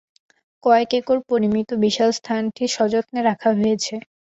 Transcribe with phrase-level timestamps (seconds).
[0.63, 3.93] কয়েক একর পরিমিত বিশাল স্থানটি সযত্নে রাখা হয়েছে।